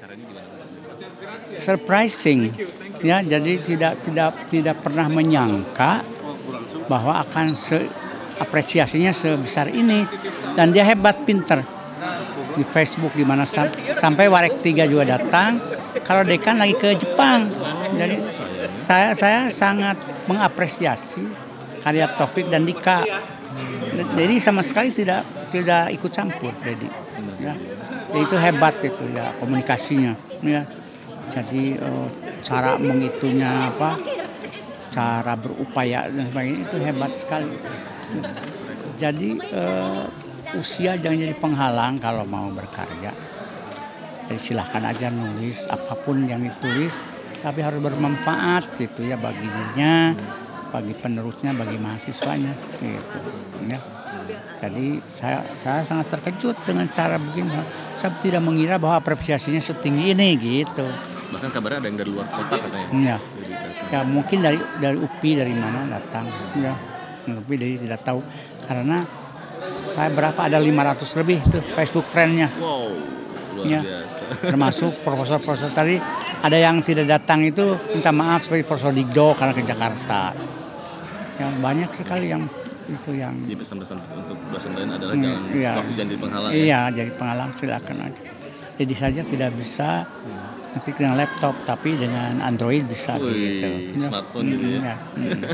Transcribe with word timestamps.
acaranya 0.00 0.24
gimana? 0.24 0.48
surprising. 1.60 2.56
Ya 3.04 3.20
jadi 3.20 3.60
tidak 3.60 4.00
tidak 4.00 4.32
tidak 4.48 4.76
pernah 4.80 5.12
menyangka 5.12 6.00
bahwa 6.88 7.20
akan 7.20 7.52
se 7.52 7.84
apresiasinya 8.40 9.12
sebesar 9.12 9.68
ini. 9.68 10.08
Dan 10.56 10.72
dia 10.72 10.88
hebat 10.88 11.20
pinter. 11.28 11.60
Di 12.56 12.64
Facebook 12.64 13.12
di 13.12 13.28
mana 13.28 13.44
sam- 13.44 13.68
sampai 13.92 14.24
Warek 14.32 14.64
3 14.64 14.88
juga 14.88 15.20
datang. 15.20 15.60
Kalau 16.00 16.24
Dekan 16.24 16.56
lagi 16.56 16.80
ke 16.80 16.96
Jepang. 16.96 17.52
Jadi 18.00 18.16
saya 18.72 19.12
saya 19.12 19.52
sangat 19.52 20.00
mengapresiasi 20.24 21.28
karya 21.84 22.08
Taufik 22.16 22.48
dan 22.48 22.64
Dika. 22.64 23.04
Jadi 24.16 24.40
sama 24.40 24.64
sekali 24.64 24.96
tidak 24.96 25.28
tidak 25.52 25.92
ikut 25.92 26.08
campur 26.08 26.54
jadi 26.62 26.88
ya 27.42 27.52
itu 28.14 28.36
hebat 28.36 28.74
itu 28.82 29.04
ya 29.14 29.34
komunikasinya 29.38 30.14
ya. 30.42 30.62
Jadi 31.30 31.78
eh, 31.78 32.08
cara 32.42 32.74
mengitunya 32.74 33.70
apa 33.70 34.00
cara 34.90 35.38
berupaya 35.38 36.10
dan 36.10 36.26
sebagainya 36.34 36.60
itu 36.66 36.76
hebat 36.82 37.12
sekali. 37.14 37.54
Jadi 38.98 39.38
eh, 39.38 40.04
usia 40.58 40.98
jangan 40.98 41.18
jadi 41.22 41.36
penghalang 41.38 41.94
kalau 42.02 42.26
mau 42.26 42.50
berkarya. 42.50 43.14
Jadi 44.26 44.40
silahkan 44.40 44.82
aja 44.90 45.10
nulis 45.10 45.66
apa 45.70 45.94
pun 45.94 46.26
yang 46.26 46.42
ditulis 46.42 47.02
tapi 47.40 47.64
harus 47.64 47.80
bermanfaat 47.80 48.76
gitu 48.76 49.00
ya 49.08 49.16
bagi 49.16 49.48
dirinya 49.48 50.12
bagi 50.70 50.94
penerusnya 50.94 51.50
bagi 51.52 51.76
mahasiswanya 51.76 52.54
gitu 52.78 53.18
ya. 53.66 53.78
Jadi 54.60 55.00
saya 55.08 55.42
saya 55.56 55.82
sangat 55.82 56.12
terkejut 56.12 56.54
dengan 56.62 56.86
cara 56.86 57.16
begini. 57.18 57.50
Saya 57.96 58.14
tidak 58.20 58.44
mengira 58.44 58.76
bahwa 58.78 59.00
apresiasinya 59.00 59.58
setinggi 59.58 60.14
ini 60.14 60.28
gitu. 60.38 60.86
Bahkan 61.30 61.50
kabarnya 61.50 61.78
ada 61.82 61.88
yang 61.90 61.98
dari 61.98 62.10
luar 62.10 62.26
kota 62.28 62.54
katanya. 62.58 62.88
ya 62.94 63.16
ya 63.90 64.00
mungkin 64.06 64.38
dari 64.38 64.58
dari 64.78 64.94
UPI 64.98 65.30
dari 65.42 65.54
mana 65.56 65.86
datang 65.90 66.30
ya. 66.54 66.74
UPI 67.26 67.56
dari 67.58 67.74
tidak 67.80 68.00
tahu. 68.04 68.20
Karena 68.64 69.02
saya 69.60 70.08
berapa 70.08 70.40
ada 70.40 70.56
500 70.56 71.20
lebih 71.20 71.38
tuh 71.44 71.60
Facebook 71.76 72.06
friendnya 72.08 72.48
Wow, 72.56 72.96
luar 73.60 73.66
Ya. 73.68 73.80
biasa. 73.84 74.24
termasuk 74.52 74.92
profesor-profesor 75.02 75.72
tadi. 75.72 75.96
Ada 76.40 76.56
yang 76.56 76.80
tidak 76.80 77.04
datang 77.04 77.44
itu 77.44 77.76
minta 77.92 78.08
maaf 78.08 78.48
seperti 78.48 78.64
Profesor 78.64 78.96
Digdo 78.96 79.36
karena 79.36 79.52
ke 79.52 79.60
Jakarta 79.60 80.32
yang 81.40 81.52
banyak 81.58 81.90
sekali 81.90 82.26
yang 82.28 82.44
itu 82.86 83.10
yang 83.12 83.32
Jadi 83.40 83.56
pesan-pesan 83.56 83.96
untuk 84.14 84.38
dosen 84.50 84.72
lain 84.74 84.90
adalah 84.90 85.14
Hmm, 85.14 85.22
jangan 85.22 85.42
iya. 85.52 85.72
waktu 85.74 85.92
jangan 85.94 86.08
jadi 86.08 86.20
penghalang 86.20 86.50
ya. 86.50 86.58
iya 86.58 86.80
jadi 86.90 87.10
penghalang 87.14 87.50
silakan 87.54 87.96
aja 88.02 88.22
jadi 88.76 88.94
saja 88.94 89.20
tidak 89.22 89.50
bisa 89.54 89.90
nanti 90.70 90.90
dengan 90.92 91.14
laptop 91.16 91.54
tapi 91.64 91.90
dengan 91.94 92.38
Android 92.40 92.84
bisa 92.84 93.14
Wih, 93.16 93.30
gitu 93.58 93.68
Ya. 93.96 94.06
smartphone 94.06 94.44
gitu 94.48 94.66
ya. 94.70 94.80
ya. 94.84 94.96
Hmm. 95.14 95.40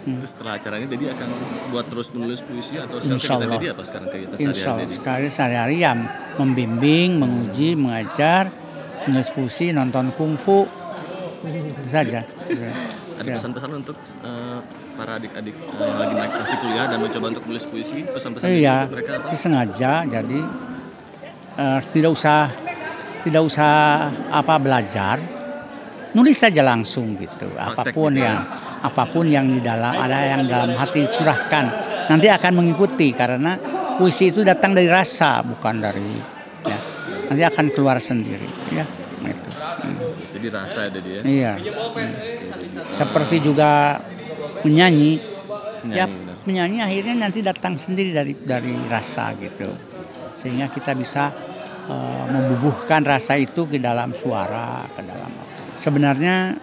Terus 0.00 0.32
setelah 0.32 0.56
acaranya 0.56 0.88
Dedi 0.88 1.06
akan 1.06 1.28
buat 1.68 1.84
terus 1.84 2.08
menulis 2.10 2.40
puisi 2.40 2.72
atau 2.74 2.96
sekarang 2.96 3.20
Insya 3.20 3.32
Allah. 3.36 3.52
Dedi 3.52 3.66
apa 3.68 3.82
sekarang 3.84 4.08
kegiatan 4.08 4.36
Insya 4.40 4.54
sehari-hari 4.72 4.92
sekali 4.96 5.26
sehari-hari 5.28 5.76
ya 5.78 5.92
membimbing, 6.34 7.20
menguji, 7.20 7.76
mengajar, 7.76 8.48
menulis 9.04 9.28
puisi, 9.28 9.70
nonton 9.70 10.08
kungfu, 10.16 10.64
saja. 11.82 12.20
Ada 13.16 13.26
Ya. 13.26 13.36
pesan-pesan 13.36 13.70
untuk 13.74 13.96
eh, 14.00 14.58
para 14.94 15.16
adik-adik 15.16 15.52
eh, 15.52 15.76
yang 15.78 15.98
lagi 15.98 16.14
naik 16.14 16.32
masih 16.34 16.56
kuliah 16.56 16.86
dan 16.86 16.98
mencoba 16.98 17.26
untuk 17.28 17.44
menulis 17.44 17.64
puisi, 17.64 18.00
pesan-pesan 18.02 18.46
Iya, 18.48 18.76
untuk 18.82 18.94
mereka 18.96 19.12
apa? 19.18 19.36
sengaja 19.36 19.92
jadi 20.06 20.40
eh, 21.56 21.80
tidak 21.90 22.10
usah 22.10 22.40
tidak 23.20 23.42
usah 23.44 23.72
apa 24.30 24.54
belajar, 24.56 25.16
nulis 26.10 26.32
saja 26.34 26.64
langsung 26.64 27.12
gitu. 27.14 27.52
Apa 27.52 27.92
pun 27.92 28.08
gitu 28.10 28.24
ya. 28.24 28.32
yang 28.32 28.38
apa 28.80 29.02
pun 29.04 29.24
yang 29.26 29.44
di 29.46 29.60
dalam 29.60 29.92
ada 29.92 30.16
yang 30.26 30.48
dalam 30.48 30.72
hati 30.72 31.04
curahkan 31.06 31.64
nanti 32.08 32.26
akan 32.26 32.52
mengikuti 32.56 33.12
karena 33.12 33.60
puisi 33.94 34.32
itu 34.32 34.40
datang 34.40 34.72
dari 34.72 34.88
rasa 34.88 35.44
bukan 35.44 35.76
dari 35.76 36.08
ya 36.64 36.78
nanti 37.28 37.42
akan 37.44 37.64
keluar 37.70 38.00
sendiri 38.00 38.48
ya 38.72 38.88
itu. 39.22 39.50
Jadi 40.40 40.56
rasa 40.56 40.88
ya 40.88 40.90
Dedi 40.96 41.10
ya. 41.12 41.22
Iya. 41.28 41.52
Seperti 42.96 43.44
juga 43.44 44.00
menyanyi. 44.64 45.20
Ya, 45.92 46.08
Menyanyi, 46.08 46.16
benar. 46.16 46.36
menyanyi 46.48 46.78
akhirnya 46.80 47.14
nanti 47.28 47.38
datang 47.44 47.76
sendiri 47.76 48.16
dari 48.16 48.32
dari 48.40 48.72
rasa 48.88 49.36
gitu. 49.36 49.68
Sehingga 50.32 50.72
kita 50.72 50.96
bisa 50.96 51.28
eh, 51.92 52.24
membubuhkan 52.32 53.04
rasa 53.04 53.36
itu 53.36 53.68
ke 53.68 53.76
dalam 53.76 54.16
suara, 54.16 54.88
ke 54.96 55.04
dalam 55.04 55.28
Sebenarnya 55.76 56.56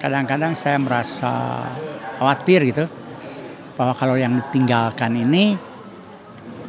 kadang-kadang 0.00 0.56
saya 0.56 0.80
merasa 0.80 1.60
khawatir 2.16 2.72
gitu 2.72 2.88
bahwa 3.76 3.92
kalau 3.96 4.16
yang 4.16 4.40
ditinggalkan 4.40 5.12
ini 5.12 5.56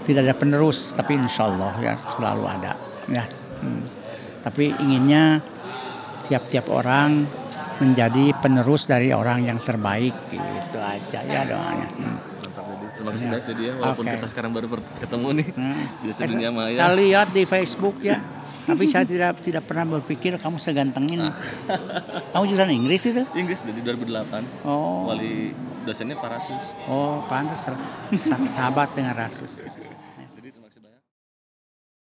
tidak 0.04 0.28
ada 0.28 0.36
penerus, 0.36 0.92
tapi 0.92 1.16
insya 1.16 1.48
Allah 1.48 1.72
ya 1.80 1.94
selalu 2.16 2.44
ada. 2.44 2.76
Ya. 3.08 3.24
Hmm. 3.64 3.84
Tapi 4.44 4.72
inginnya 4.80 5.40
tiap-tiap 6.32 6.72
orang 6.72 7.28
menjadi 7.78 8.32
penerus 8.36 8.86
dari 8.86 9.12
orang 9.12 9.44
yang 9.44 9.60
terbaik 9.60 10.16
gitu 10.26 10.80
aja 10.80 11.20
ya 11.20 11.42
doanya. 11.44 11.88
Hmm. 11.92 12.18
Terima 12.92 13.12
kasih 13.12 13.28
banyak 13.28 13.46
Dedi 13.48 13.64
ya 13.66 13.74
walaupun 13.76 14.06
Oke. 14.06 14.14
kita 14.14 14.28
sekarang 14.30 14.52
baru 14.54 14.68
ketemu 14.98 15.28
nih 15.34 15.48
Hmm. 15.52 15.76
di 16.00 16.08
Eh, 16.08 16.16
dunia 16.24 16.28
saya 16.40 16.50
maya. 16.54 16.86
lihat 16.94 17.28
di 17.30 17.44
Facebook 17.44 17.98
ya. 18.00 18.22
Tapi 18.62 18.86
saya 18.86 19.04
tidak 19.04 19.42
tidak 19.42 19.66
pernah 19.66 19.90
berpikir 19.92 20.38
kamu 20.38 20.56
seganteng 20.56 21.10
ini. 21.10 21.26
Kamu 22.32 22.46
jurusan 22.46 22.70
Inggris 22.70 23.02
itu? 23.04 23.26
Inggris 23.34 23.58
dari 23.60 23.82
2008. 23.82 24.46
Oh, 24.64 25.10
Wali 25.10 25.50
dosennya 25.82 26.14
Parasus. 26.16 26.78
oh 26.86 27.26
pantas 27.26 27.66
sah- 27.66 27.82
sahabat 28.48 28.94
dengan 28.94 29.18
Rasus. 29.18 29.58